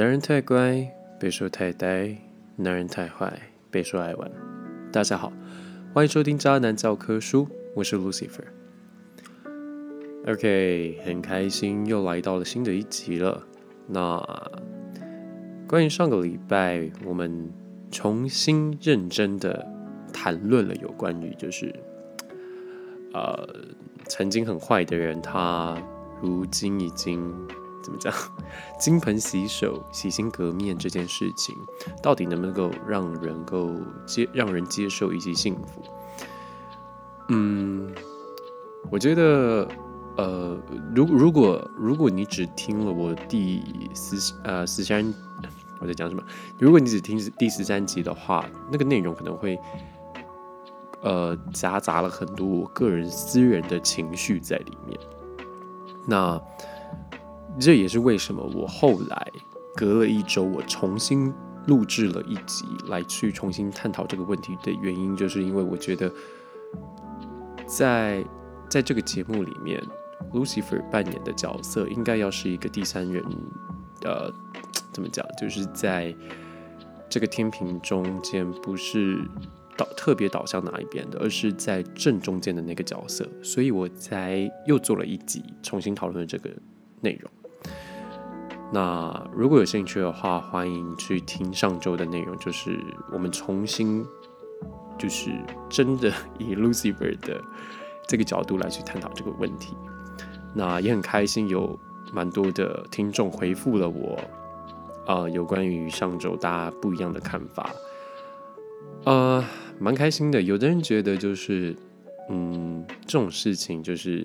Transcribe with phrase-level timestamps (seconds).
[0.00, 2.16] 男人太乖，别说太呆；
[2.56, 3.38] 男人太坏，
[3.70, 4.30] 别说爱玩。
[4.90, 5.30] 大家好，
[5.92, 7.44] 欢迎收听《渣男教科书》，
[7.74, 8.46] 我是 Lucifer。
[10.26, 13.46] OK，很开心又来到了新的一集了。
[13.86, 14.18] 那
[15.68, 17.52] 关于上个礼拜，我们
[17.90, 19.70] 重新认真的
[20.14, 21.70] 谈论了有关于就是
[23.12, 23.46] 呃
[24.06, 25.76] 曾经很坏的人，他
[26.22, 27.22] 如今已经。
[27.82, 28.12] 怎么讲？
[28.78, 31.56] 金盆洗手、洗心革面这件事情，
[32.02, 33.70] 到底能不能够让人够
[34.06, 35.82] 接、让人接受以及幸福？
[37.28, 37.92] 嗯，
[38.90, 39.68] 我觉得，
[40.16, 40.58] 呃，
[40.94, 43.62] 如如果如果你只听了我第
[43.94, 45.14] 十呃十三，
[45.80, 46.22] 我在讲什么？
[46.58, 49.58] 如果你只听第十三集的话，那个内容可能会
[51.02, 54.98] 呃夹杂了很多我个人私人的情绪在里面。
[56.06, 56.40] 那。
[57.58, 59.32] 这也是为什么我后来
[59.76, 61.32] 隔了一周，我重新
[61.66, 66.10] 录制了一集来去重新探讨这个问题的原因，就是因为我觉得
[67.66, 68.24] 在
[68.68, 69.82] 在这个节目里面
[70.32, 73.22] ，Lucifer 扮演的角色应该要是一个第三人，
[74.04, 74.32] 呃，
[74.92, 76.14] 怎么讲，就是在
[77.08, 79.22] 这个天平中间不是
[79.76, 86.50] 导特别导向哪一边的，而是在正中间的那个角色，所以我才又做了一集重新讨论这个
[87.00, 87.30] 内容。
[88.72, 92.78] 那如果有兴趣的话，欢迎去听上周的内容，就是
[93.12, 94.06] 我们重新，
[94.96, 95.32] 就是
[95.68, 97.42] 真的 以 Lucifer 的
[98.06, 99.74] 这个角度来去探讨这个问题。
[100.54, 101.76] 那也很开心，有
[102.12, 104.16] 蛮多的听众回复了我，
[105.04, 107.72] 啊，有关于上周大家不一样的看法，
[109.04, 109.44] 呃，
[109.80, 110.40] 蛮开心的。
[110.40, 111.74] 有的人觉得就是，
[112.28, 114.24] 嗯，这种事情就是。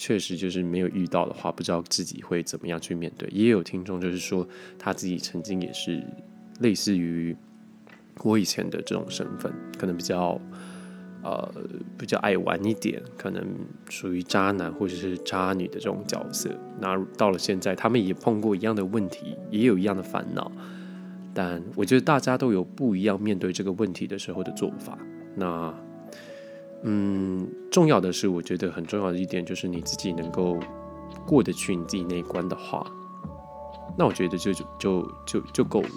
[0.00, 3.28] 确实就是没有遇到的话，不知道自己会怎么样去面对。
[3.32, 4.46] 也有听众就是说，
[4.78, 6.00] 他自己曾经也是
[6.60, 7.36] 类似于
[8.22, 10.40] 我以前的这种身份，可能比较
[11.24, 11.52] 呃
[11.98, 13.44] 比较爱玩一点，可能
[13.90, 16.48] 属于渣男或者是渣女的这种角色。
[16.80, 20.52] 那到了现在，他们也碰过一样的问题，也有一样的烦恼。
[21.34, 24.96] 但我觉得大家都有不一样面对这个问题的时候的做法。
[25.34, 25.74] 那。
[26.84, 30.58] 嗯，重要的是，我觉得很重要的一点就是你自己能够
[31.26, 32.86] 过得去你自己那一关的话，
[33.96, 35.88] 那我觉得就就就就就够了。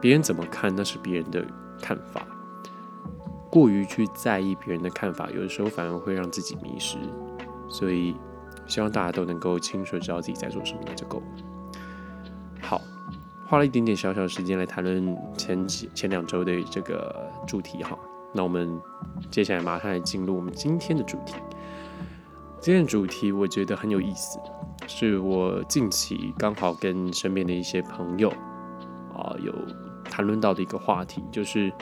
[0.00, 1.46] 别人怎么看那是别人的
[1.80, 2.26] 看法，
[3.48, 6.98] 过于去在意别人的看法，有的时候反而会让自己迷失。
[7.68, 8.16] 所以
[8.66, 11.24] 希望大家都能够清楚知道自己在做什么，那就够了。
[12.60, 12.80] 好，
[13.46, 17.96] 花了一点点小小时间来谈论前几前两周的这个主题哈。
[18.32, 18.80] 那我们
[19.30, 21.34] 接下来马上来进入我们今天的主题。
[22.60, 24.38] 今天的主题我觉得很有意思，
[24.86, 28.30] 是我近期刚好跟身边的一些朋友
[29.12, 29.52] 啊有
[30.04, 31.72] 谈论到的一个话题，就是，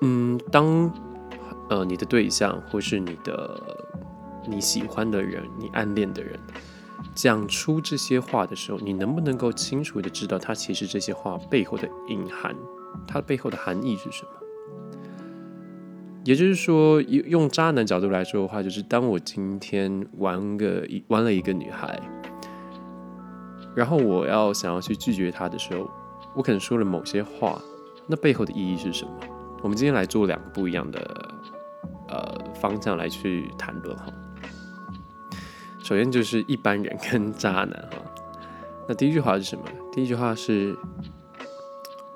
[0.00, 0.92] 嗯，当
[1.70, 3.78] 呃你的对象或是你的
[4.46, 6.38] 你喜欢的人、你暗恋的人
[7.14, 12.54] 讲出这些话的时候，你能不能够清楚的知道他其实这些话背后的隐含？
[13.06, 14.30] 它背后的含义是什么？
[16.24, 22.00] 也就是说，用渣男角度来说的话，就是当我今天玩个一玩了一个女孩，
[23.76, 25.88] 然后我要想要去拒绝她的时候，
[26.34, 27.60] 我可能说了某些话，
[28.08, 29.12] 那背后的意义是什么？
[29.62, 31.30] 我们今天来做两个不一样的
[32.08, 34.06] 呃方向来去谈论哈。
[35.78, 37.98] 首先就是一般人跟渣男哈，
[38.88, 39.64] 那第一句话是什么？
[39.92, 40.76] 第一句话是。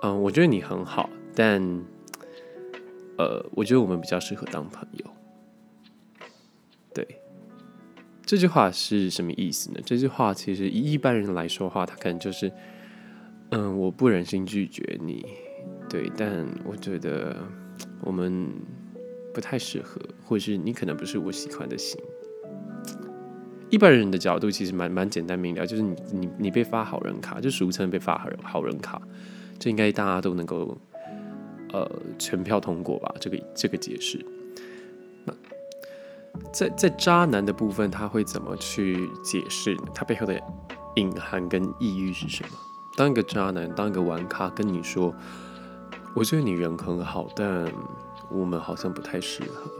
[0.03, 1.61] 嗯，我觉得你很好，但，
[3.19, 5.05] 呃，我觉得我们比较适合当朋友。
[6.95, 7.07] 对，
[8.25, 9.81] 这句话是什么意思呢？
[9.85, 12.51] 这句话其实以一般人来说话，他可能就是，
[13.51, 15.25] 嗯，我不忍心拒绝你，
[15.89, 17.37] 对，但我觉得
[18.01, 18.49] 我们
[19.35, 22.01] 不太适合，或者是你可能不是我喜欢的型。
[23.69, 29.01] 一般人的角度其实蛮蛮简单明了，就是你你你被发好人卡，就俗称被发好人好人卡。
[29.61, 30.77] 这应该大家都能够，
[31.73, 33.15] 呃，全票通过吧？
[33.21, 34.19] 这个这个解释。
[35.25, 35.35] 那
[36.51, 39.77] 在在渣男的部分，他会怎么去解释？
[39.95, 40.41] 他背后的
[40.97, 42.51] 隐含跟意义是什么？
[42.97, 45.15] 当一个渣男，当一个玩咖跟你说，
[46.15, 47.71] 我觉得你人很好，但
[48.31, 49.71] 我们好像不太适合。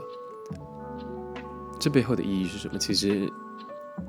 [1.79, 2.77] 这背后的意义是什么？
[2.77, 3.27] 其实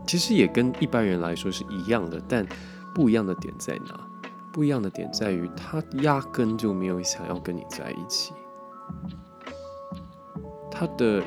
[0.06, 2.46] 其实也跟一般人来说是一样的，但
[2.94, 3.98] 不一样的点在哪？
[4.52, 8.34] 不一样的点在于，他压根就没有想要跟你在一起。
[10.70, 11.22] 他的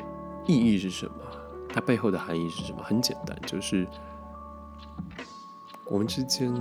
[0.46, 1.14] 意义是什么？
[1.68, 2.82] 他背后的含义是什么？
[2.82, 3.86] 很简单，就是
[5.86, 6.54] 我们之间，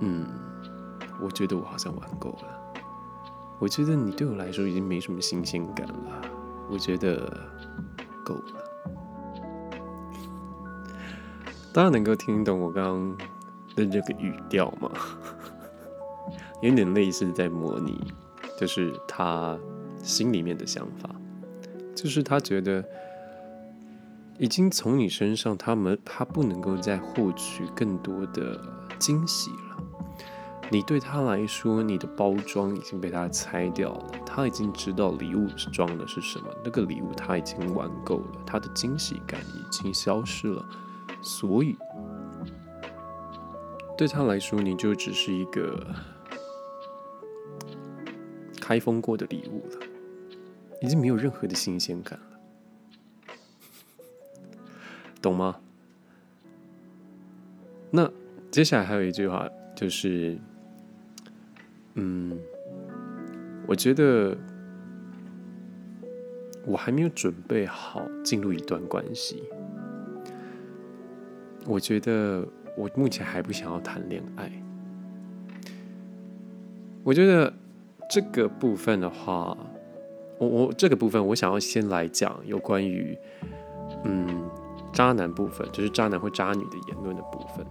[0.00, 0.26] 嗯，
[1.20, 2.74] 我觉得我好像玩够了。
[3.58, 6.22] 我觉得你对我来说已经没什么新鲜感了。
[6.70, 7.30] 我觉得
[8.24, 8.42] 够了。
[11.72, 13.16] 大家能够听懂我刚刚
[13.76, 14.90] 的这个语调吗？
[16.62, 17.98] 有点类似在模拟，
[18.58, 19.58] 就是他
[20.02, 21.10] 心里面的想法，
[21.94, 22.84] 就是他觉得
[24.38, 28.60] 已经从你身上，他们他不能够再获取更多的
[28.98, 29.56] 惊喜了。
[30.72, 40.64] 你对他来说，你的包装已经被他拆掉了，他已经知道礼物是装的是什么，那个礼物他已经玩够了，他的惊喜感已经消失了，
[41.20, 41.76] 所以
[43.98, 45.84] 对他来说，你就只是一个
[48.70, 49.80] 开封过的礼物了，
[50.80, 53.36] 已经没有任何的新鲜感了，
[55.20, 55.58] 懂吗？
[57.90, 58.08] 那
[58.48, 60.38] 接下来还有一句话就是。
[61.94, 62.38] 嗯，
[63.66, 64.38] 我觉得
[66.64, 69.42] 我还没有准备好进入一段关系。
[71.66, 72.46] 我觉得
[72.76, 74.48] 我目前还不想要谈恋爱。
[77.02, 77.52] 我觉得
[78.10, 79.56] 这个部分的话，
[80.36, 83.16] 我我这个部分我想要先来讲有关于
[84.04, 84.50] 嗯
[84.92, 87.64] 渣男部分，就是渣男或渣女的言论的部分。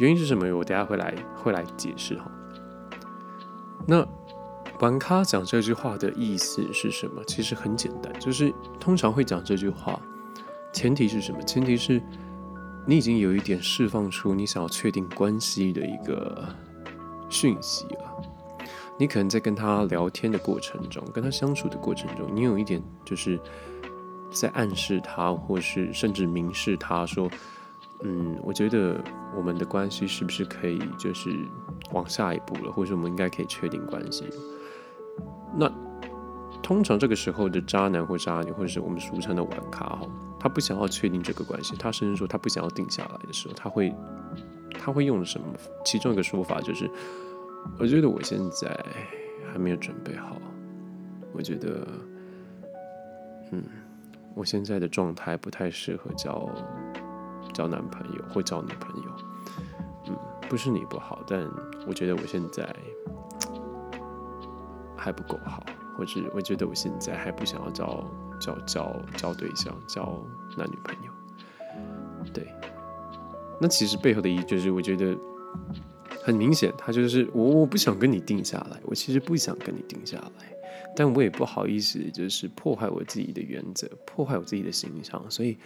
[0.00, 0.52] 原因是什么？
[0.52, 2.28] 我等下会来会来解释哈。
[3.86, 4.04] 那
[4.80, 7.22] 玩咖讲这句话的意思是什么？
[7.24, 10.00] 其实很简单，就是通常会讲这句话，
[10.72, 11.40] 前提是什么？
[11.42, 12.02] 前提是
[12.84, 16.48] 你已经有一点释放出你想要确定关系的一个
[17.32, 18.22] 讯息了。
[18.98, 23.40] 你可能在跟他聊天的过程中，跟他相处的过程中，你有一点就是
[24.30, 27.28] 在暗示他，或是甚至明示他说。
[28.04, 29.00] 嗯，我觉得
[29.36, 31.46] 我们的关系是不是可以就是
[31.92, 34.24] 往下一步了，或者说我们应该可以确定关系？
[35.56, 35.70] 那
[36.60, 40.00] 通常这个时候的渣男或渣女，或者是我们俗称的玩咖哈，
[40.40, 43.94] 他不想要确定这个关系，他甚至说他不想要定下来的时候，他会
[44.82, 45.46] 他会用什么？
[45.84, 46.90] 其中一个说法就是，
[47.78, 48.76] 我觉得我现在
[49.52, 50.36] 还没有准备好，
[51.32, 51.86] 我觉得，
[53.52, 53.62] 嗯，
[54.34, 56.48] 我现在的状态不太适合交。
[57.52, 59.10] 交男朋友或交女朋友，
[60.06, 60.16] 嗯，
[60.48, 61.46] 不是你不好，但
[61.86, 62.74] 我觉得我现在
[64.96, 65.62] 还不够好，
[65.98, 68.04] 或者我觉得我现在还不想要交
[68.40, 70.18] 交交交对象，交
[70.56, 71.12] 男女朋友。
[72.32, 72.46] 对，
[73.62, 75.16] 那其实背后的意义就是，我觉得
[76.20, 80.52] 很明显，他就是我我不想跟你定下来，我其实不想跟你定下来，
[80.96, 85.56] 但我也不好意思，就是破坏我自己的原则，破坏我自己的形象，所以。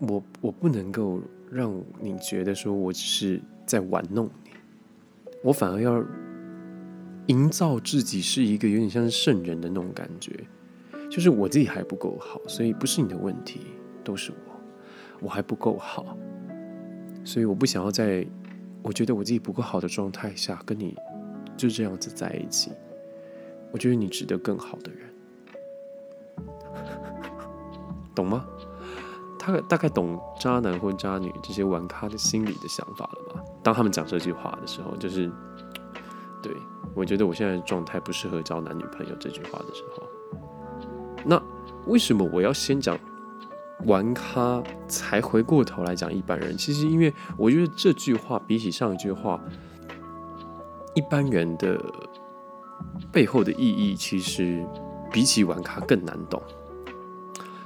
[0.00, 1.20] 我我不能够
[1.50, 4.50] 让你觉得说我只是在玩弄你，
[5.42, 6.00] 我反而要
[7.26, 10.32] 营造自己是一个有点像是圣人的那种感觉，
[11.10, 13.62] 就是我自己还不够好，所以不是你的问题，
[14.04, 14.60] 都是我，
[15.22, 16.16] 我还不够好，
[17.28, 18.26] 所以我不想要在
[18.80, 20.96] 我觉得我自己不够好的状态下跟你
[21.58, 22.72] 就这样子在一起，
[23.70, 26.46] 我觉得你值得更好的人，
[28.14, 28.46] 懂吗？
[29.38, 33.44] 他大概懂渣男或渣女这些玩咖的心理的想法了吧？
[33.62, 35.30] 当他们讲这句话的时候，就是
[36.42, 36.50] 对
[36.94, 40.02] 我觉得我现在的状态不适合交男女朋友这句话的时候，
[41.26, 41.38] 那
[41.86, 42.98] 为什么我要先讲
[43.86, 46.56] 玩咖，才回过头来讲一般人？
[46.56, 49.40] 其实因为我觉得这句话比起上一句话，
[50.94, 51.80] 一般人的
[53.12, 54.66] 背后的意义，其实
[55.12, 56.42] 比起玩咖更难懂。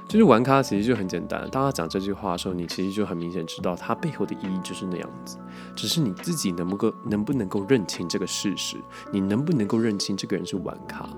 [0.07, 1.41] 就是玩咖，其实就很简单。
[1.49, 5.39] 当他讲这句话的时候，你其实就很明显知道他背后的意义就是那样子。
[5.75, 8.77] 只是你自己能不够能不能够认清这个事实？
[9.11, 11.09] 你能不能够认清这个人是玩咖？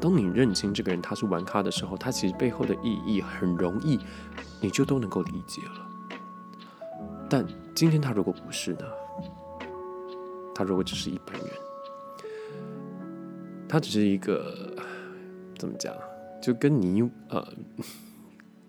[0.00, 3.98] 当你认清这个人他是玩咖的时候，他其实背后的意义很容易，
[4.60, 5.86] 你就都能够理解了。
[7.28, 8.84] 但今天他如果不是呢？
[10.54, 11.48] 他如果只是一般人，
[13.68, 14.74] 他只是一个
[15.58, 15.92] 怎么讲？
[16.40, 17.44] 就跟你呃，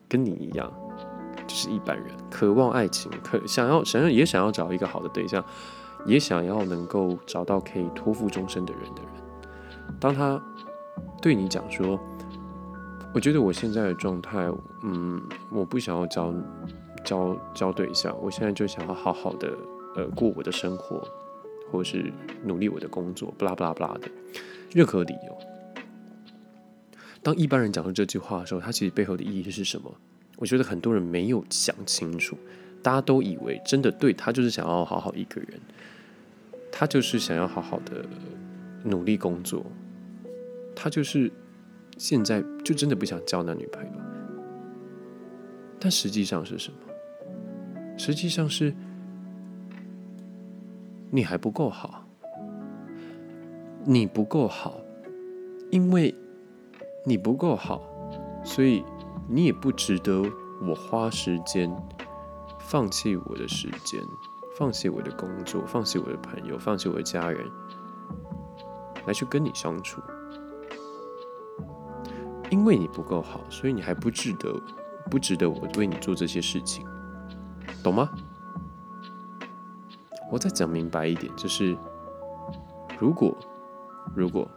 [0.10, 0.72] 跟你一样，
[1.46, 5.44] 就是一般人，渴望爱情，可想要想要也想要找一个好的对象，
[6.06, 9.12] 也想要能够找到可以托付终身的人的人。
[10.00, 10.42] 当他
[11.22, 12.00] 对你讲说
[13.14, 14.50] ：“我觉得我现在的状态，
[14.84, 16.34] 嗯，我不想要交
[17.04, 19.52] 交交对象，我现在就想要好好的
[19.96, 21.02] 呃过我的生活，
[21.72, 22.12] 或是
[22.44, 24.10] 努力我的工作，不拉不拉不拉的
[24.72, 25.38] 任何理由。”
[27.24, 29.94] 当一般人讲出这句话的时候，他其实背后的意义是什么？
[30.38, 32.38] 我觉得很多人没有想清楚，
[32.84, 35.60] 大家都以为真的对他就是想要好好一个人，
[36.72, 38.06] 他就是想要好好的
[38.84, 39.66] 努力工作，
[40.80, 41.32] 他就是
[41.98, 43.92] 现在就真的不想交男女朋友。
[45.80, 46.78] 但实际上是什么？
[47.98, 48.72] 实际上是
[51.10, 52.06] 你还不够好，
[53.84, 54.80] 你不够好，
[55.72, 56.14] 因为
[57.04, 57.82] 你不够好，
[58.46, 58.84] 所以。
[59.30, 60.24] 你也不值得
[60.62, 61.70] 我花时间，
[62.62, 64.02] 放弃我的时间，
[64.58, 67.46] 放弃我的工作，放弃我的朋友，放弃我的家人，
[69.06, 70.02] 来去跟你相处。
[72.50, 74.60] 因为你不够好，所以你还不值得，
[75.10, 76.86] 不值得我为你做这些事情，
[77.84, 78.10] 懂吗？
[80.32, 81.78] 我再讲明白一点，就是
[83.00, 83.36] 如果，
[84.16, 84.48] 如果。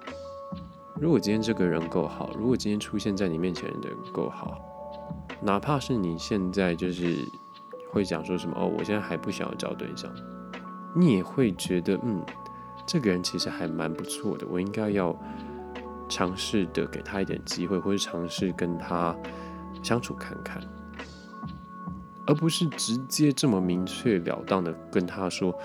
[1.01, 4.61] 如果今天这个人够好，如果今天出现在你面前的人够好，
[5.41, 7.17] 哪怕是你现在就是
[7.91, 10.13] 会讲说什么哦，我现在还不想要找对象，
[10.95, 12.23] 你也会觉得嗯，
[12.85, 15.17] 这个人其实还蛮不错的，我应该要
[16.11, 19.17] 尝试的给他一点机会，或者尝试跟他
[19.83, 20.61] 相处看看，
[22.26, 25.59] 而不是直接这么明确了当的跟他说，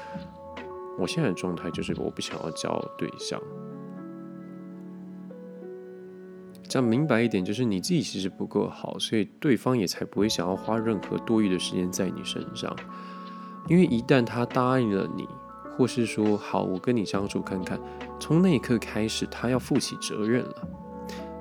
[0.97, 3.41] 我现在的状态就是我不想要交对象。
[6.67, 12.75] 这样明白一点，就是你自己其实不够好，所以对方也才不会想要花任何多余的时间在你身上。
[13.67, 15.27] 因为一旦他答应了你，
[15.77, 17.79] 或是说好我跟你相处看看，
[18.19, 20.67] 从那一刻开始，他要负起责任了，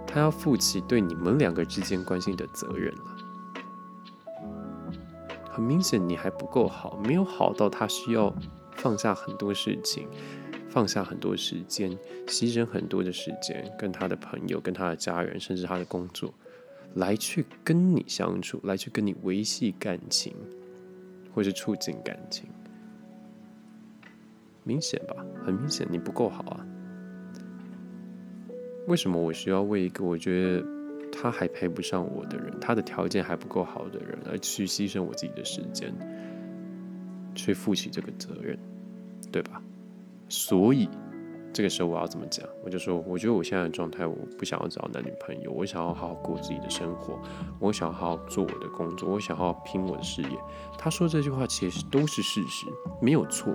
[0.07, 3.17] 他要负起对你们两个之间关系的责任了。
[5.50, 8.35] 很明显，你还不够好，没有好到他需要
[8.73, 10.09] 放下很多事情。
[10.69, 16.35] 放下很多时间，牺牲很多的时间，跟他的朋友、跟他的家人，甚至他的工作，
[16.95, 20.35] 来去跟你相处，来去跟你维系感情，
[21.33, 22.49] 或是促进感情。
[24.64, 26.66] 明显吧，很明显，你不够好啊。
[28.87, 30.66] 为什么我需要为一个我觉得
[31.12, 35.94] 他还配不上我的人，他的条件还不够好的人，而去牺牲我自己的时间，
[37.35, 38.59] 去负起这个责任，
[39.30, 39.62] 对吧？
[40.28, 40.88] 所以，
[41.52, 42.47] 这个时候我要怎么讲？
[42.64, 47.18] 我就说，我觉得我现在的状态，我不想要找男女朋友，我想要好好过自己的生活，
[47.61, 50.38] 我想要好好做我的工作，我想要拼我的事业。
[50.76, 52.66] 他说这句话其实都是事实，
[53.00, 53.54] 没有错。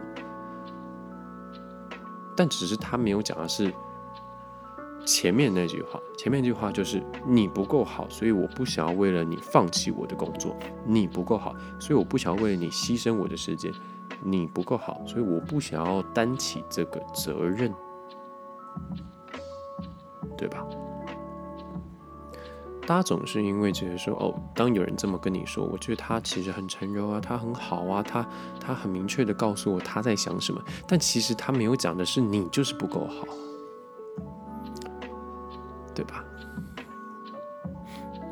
[2.40, 3.70] 但只是他没有讲的是
[5.06, 6.00] 前面那句话。
[6.18, 10.56] 前面那句话就是你不够好，所以我不想要为了你放弃我的工作。
[10.86, 13.70] 你不够好，所以我不想要为了你牺牲我的时间。
[14.24, 17.74] 你不够好，所以我不想要担起这个责任，
[20.38, 20.66] 对吧？
[22.90, 28.28] 大家总是因为觉得说，哦，当有人这么跟你说，我觉得他其实很成柔啊，他很好啊，他
[28.60, 33.28] 他很明确的告诉我他在想什么，但其实他没有讲的是你就是不够好，
[35.94, 36.26] 对吧？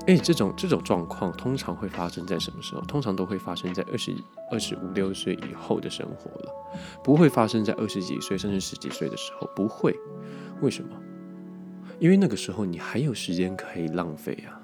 [0.08, 2.82] 哎，这种这种状况通常会发生在什么时候？
[2.82, 4.16] 通常都会发生在二十
[4.52, 6.52] 二十五六岁以后的生活了，
[7.04, 9.96] 不会发生在二十几岁甚至十几岁的时候，不会。
[10.62, 10.90] 为什么？
[12.00, 14.62] 因为那个时候你还有时间可以浪费啊！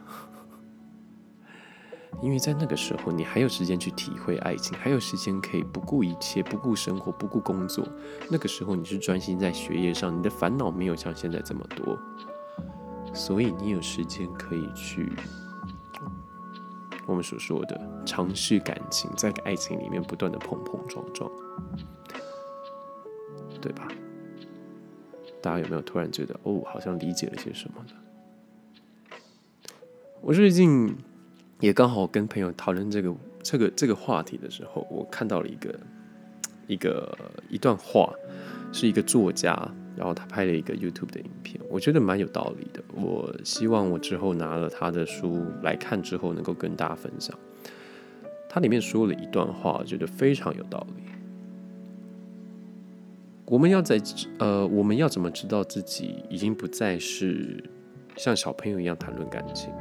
[2.22, 7.88] 因为在那个时候你还有时间去体会爱情，还有时间可以不顾一切、不顾生活、不顾工作。
[8.30, 11.98] 那个时候你是专心在学业上，你的烦恼没有像现在这么多。
[13.13, 15.12] 所以你有时间可以去
[17.06, 21.30] 我们所说的尝试感情，在爱情里面不断的碰碰撞撞，
[23.60, 23.88] 对吧？
[25.43, 29.17] 大家有没有突然觉得哦，好像理解了些什么呢？
[30.21, 30.95] 我最近
[31.59, 35.79] 也刚好跟朋友讨论这个这个这个话题的时候，我看到了一个
[36.67, 37.17] 一个
[37.50, 38.09] 一段话，
[38.71, 39.69] 是一个作家。
[39.95, 42.83] 然后他拍了一个 YouTube 的影片，我觉得蛮有道理的。
[42.95, 47.38] 我希望我之后拿了他的书来看之后，能够跟大家分享。
[48.50, 51.03] 他里面说了一段话，我觉得非常有道理。
[53.45, 54.01] 我们要在
[54.39, 57.63] 呃，我们要怎么知道自己已经不再是
[58.17, 59.71] 像小朋友一样谈论感情？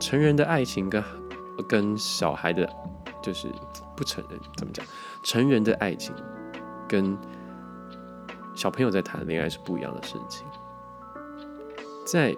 [0.00, 1.02] 成人的爱情跟
[1.68, 2.68] 跟小孩的，
[3.22, 3.48] 就是
[3.96, 4.84] 不成人怎么讲？
[5.24, 6.14] 成人的爱情
[6.88, 7.16] 跟
[8.54, 10.44] 小朋友在谈恋爱是不一样的事情，
[12.04, 12.36] 在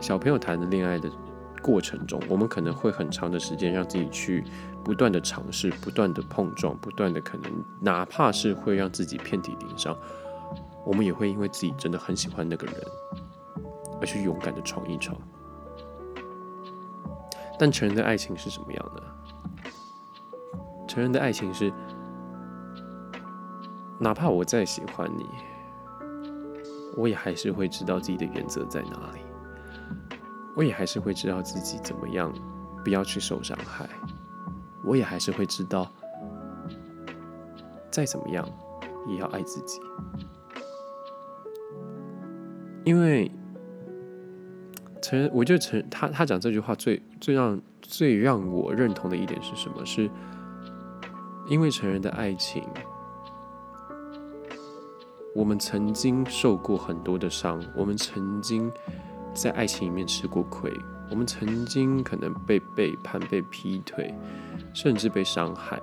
[0.00, 1.08] 小朋友谈的恋爱的
[1.62, 4.44] 过程中，我们可能会很长的时间让自己去
[4.84, 9.96] 不断的尝试、不断的碰撞、不断的可能，哪怕是会让自己遍体鳞伤，
[10.84, 12.74] 我们也会因为自己真的很喜欢那个人，
[14.00, 15.16] 而去勇敢的闯一闯。
[17.58, 19.02] 但成人的爱情是什么样的？
[20.88, 21.72] 成人的爱情是，
[23.98, 25.26] 哪怕我再喜欢你，
[26.96, 29.20] 我也还是会知道自己的原则在哪里，
[30.60, 32.30] 我也还是会知道自己怎么样
[32.84, 33.88] 不要去受伤害，
[34.84, 35.90] 我也还是会知道，
[37.90, 38.46] 再怎么样
[39.08, 39.80] 也要爱自己，
[42.84, 43.32] 因为
[45.00, 49.82] 成人，我觉得成他他讲这句话最最让最让我认同的一点是什么？
[49.86, 50.10] 是。
[51.48, 52.62] 因为成人的爱情，
[55.34, 58.70] 我们曾经受过很多的伤，我们曾经
[59.34, 60.70] 在爱情里面吃过亏，
[61.10, 64.14] 我们曾经可能被背叛、被劈腿，
[64.74, 65.80] 甚至被伤害，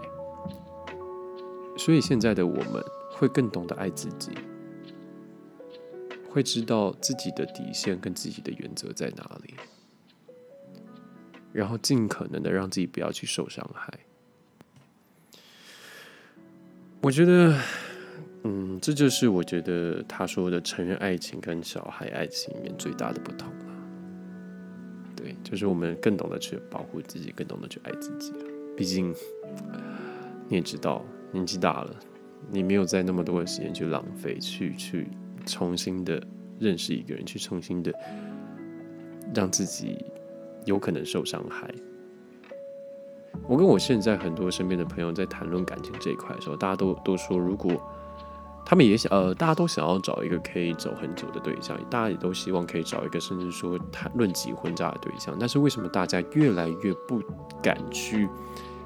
[1.78, 4.32] 所以现在的我们会更懂得爱自己，
[6.30, 9.56] 会知道自己的底线跟自己的原则在哪里，
[11.52, 13.92] 然后尽可能的让自己不要去受伤害。
[17.02, 17.60] 我觉得，
[18.50, 23.66] 嗯，这就是我觉得他说的成人爱情跟小孩爱情里面最大的不同了。
[25.18, 28.46] 对，就是我们更懂得去保护自己，更懂得去爱自己了。
[28.78, 29.14] 毕竟
[30.48, 31.94] 你也知道，年纪大了，
[32.50, 35.10] 你没有再那么多的时间去浪费，去去
[35.46, 36.24] 重新的
[36.58, 37.92] 认识一个人，去重新的
[39.36, 40.06] 让自己
[40.64, 41.70] 有可能受伤害。
[43.46, 47.74] 我跟我现在很多身边的朋友在谈论感情这一块的时候，大家都都说，如果
[48.70, 55.34] 他们也想，呃，大家都想要找一个可以走很久的对象，大家也都希望可以找一个，甚至说谈论结婚这样的对象。
[55.40, 57.24] 但是为什么大家越来越不
[57.64, 58.28] 敢去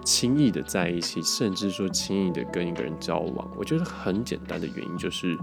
[0.06, 3.50] 轻易的在一起，甚至说轻易的跟一个人交往？
[3.58, 5.36] 我觉得很简单的原因就是，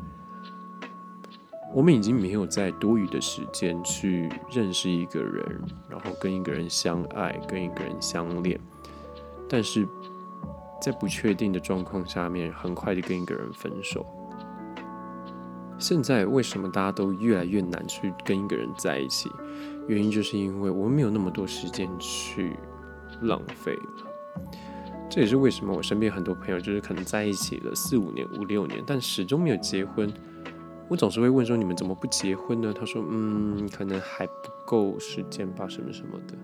[1.75, 8.57] 我们已经没有在多余的时间去认识一个人，然后跟一个人相爱，跟一个人相恋。
[9.49, 9.85] 但是
[10.81, 14.07] 在不确定的状况下面，很快的跟一个人分手。
[15.79, 19.31] 现在为什么大家都越来越难去跟一个人在一起？
[19.87, 22.57] 原因就是因为我们没有那么多时间去
[23.23, 24.43] 浪费了。
[25.09, 30.13] 这也是为什么我身边很多朋友就是可能在一起了四五年、五六年，但始终没有结婚。
[30.89, 36.35] 我总是会问说：“你们怎么不结婚呢？”他说：“嗯，可能还不够时间吧，什么什么的。”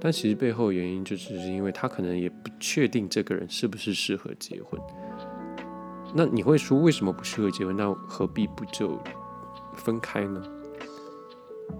[0.00, 4.80] 但其实背后原因就只是因为他可能也不确定这个人是不是适合结婚。
[6.12, 7.76] 那你会说为什么不适合结婚？
[7.76, 8.98] 那何必不就
[9.74, 10.42] 分开呢？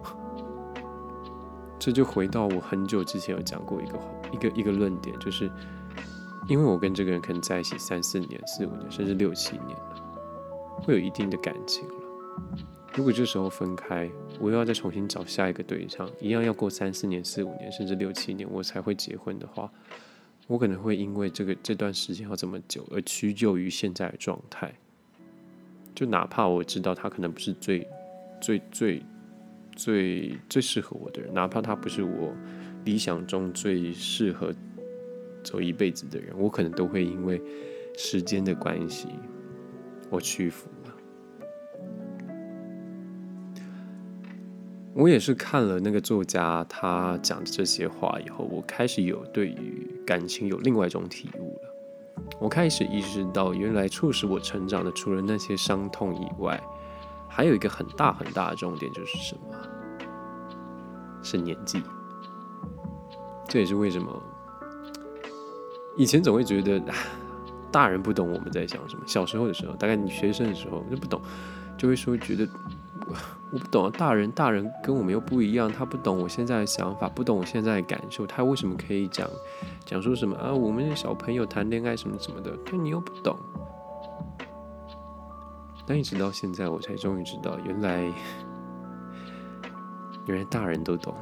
[1.78, 3.98] 这就回到我很久之前有讲过一个
[4.32, 5.50] 一个一个论点，就是
[6.46, 10.02] 因为我跟这个人可能在一起三四年、四五年，甚至六七年了，
[10.82, 11.94] 会有一定的感情了。
[12.94, 19.70] 如果这时候分开，我又要再重新找下一个对象，一样要过三四年、四五年，甚至六七年，我才会结婚的话，
[20.50, 24.74] 我可能会因为这个这段时间要这么久而屈就于现在的状态。
[25.94, 27.86] 就哪怕我知道他可能不是最、
[28.40, 29.00] 最、最、
[29.76, 32.34] 最、最适合我的人，哪怕他不是我
[32.84, 34.52] 理想中最适合
[35.44, 37.40] 走一辈子的人，我可能都会因为
[37.96, 39.06] 时间的关系，
[40.10, 40.68] 我屈服。
[44.92, 51.70] 我也是看了那个作家他讲的这些话以后，我开始有对于感情有另外一种体悟了。
[52.40, 56.60] 我开始意识到，原来促使我成长的，除了那些伤痛以外，
[57.28, 59.42] 还有一个很大很大的重点，就是什么？
[61.22, 61.82] 是年纪。
[63.48, 64.22] 这也是为什么
[65.96, 66.80] 以前总会觉得
[67.70, 69.02] 大人不懂我们在想什么。
[69.06, 71.22] 小时候的时候，大概你学生的时候就不懂，
[71.78, 72.46] 就会说觉得。
[73.52, 79.28] 我不懂啊，大人大人跟我们又不一样，他不懂我现在的想法，不懂我现在的感受，他为什么可以讲
[79.84, 80.52] 讲说什么啊？
[80.52, 83.36] 我们小朋友谈恋爱什么什么的，但你又不懂。
[85.86, 88.12] 但一直到现在，我才终于知道，原来
[90.26, 91.14] 原来大人都懂，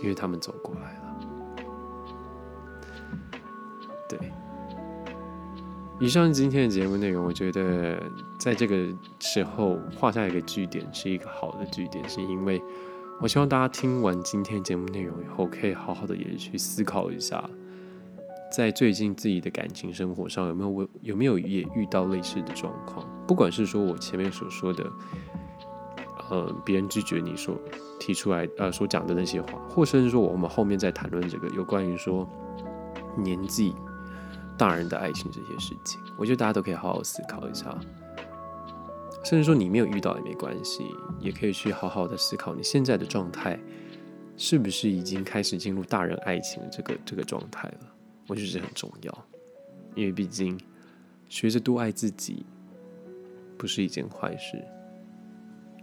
[0.00, 1.00] 因为他们走过来了。
[4.08, 4.32] 对。
[6.02, 7.24] 以上今天的节目内容。
[7.24, 7.96] 我觉得
[8.36, 8.88] 在这个
[9.20, 12.60] 时候画下一个句点是一个好的句点，是因为
[13.20, 17.48] 我希望大家听完今天节目内容以后，可以好好的也去思考一下，
[18.50, 23.06] 在最近自己的感情生活上有没有有没有也遇到类似的状况。
[23.24, 24.84] 不管是说我前面所说的，
[26.30, 27.56] 呃，别人拒绝你所
[28.00, 32.28] 提出来呃所讲的那些话，或甚至说我们后面在谈论这个有关于说
[33.16, 33.72] 年纪。
[34.58, 37.76] 大人的爱情这些事情，我觉得大家都可以好好思考一下。
[39.24, 40.84] 甚至说你没有遇到也没关系，
[41.20, 43.58] 也可以去好好的思考你现在的状态，
[44.36, 47.94] 是不是已经开始进入大人爱情这个这个状态了？
[48.26, 49.26] 我觉得这很重要，
[49.94, 50.58] 因为毕竟
[51.28, 52.44] 学着多爱自己
[53.56, 54.60] 不是一件坏事，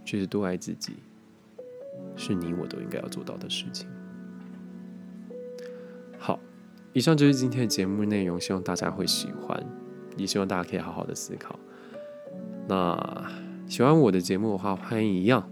[0.04, 0.96] 学着多爱自己
[2.16, 3.88] 是你我都应该要做到的事情。
[6.18, 6.38] 好，
[6.92, 9.64] 以上就是今天的节目内容，希望大家会喜欢，
[10.16, 11.58] 也希望大家可以好好的思考。
[12.68, 13.26] 那
[13.66, 15.48] 喜欢我的节目的话，欢迎一样。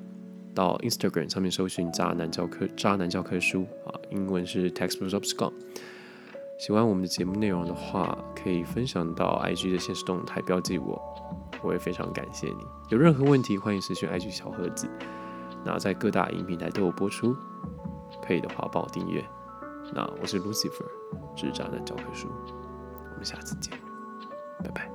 [0.54, 5.52] 到 Instagram 上面搜寻“渣男教科”“渣男教科书”啊，英文是 Textbooks of Scum。
[6.58, 11.00] 喜欢我们的节目内容的话，可以分享到 IG 的现实动态，标记我，
[11.62, 12.66] 我也非常感谢你。
[12.88, 14.88] 有任何问题，欢迎私讯 IG 小盒子。
[15.64, 17.36] 那在各大音平台都有播出，
[18.26, 19.24] 可以的话帮我订阅。
[19.92, 20.86] 那我是 Lucifer，
[21.36, 22.28] 是渣男教科书，
[23.12, 23.72] 我们下次见，
[24.62, 24.90] 拜拜。